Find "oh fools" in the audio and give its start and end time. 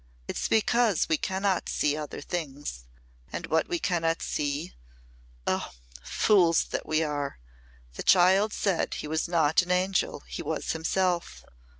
5.45-6.63